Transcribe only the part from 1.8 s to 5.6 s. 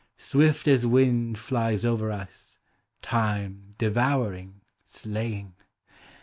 over us Time, devouring, slaying.